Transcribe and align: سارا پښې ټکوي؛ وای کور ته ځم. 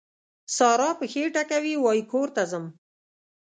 سارا 0.55 0.89
پښې 0.99 1.23
ټکوي؛ 1.35 1.73
وای 1.79 1.99
کور 2.11 2.27
ته 2.35 2.43
ځم. 2.51 2.65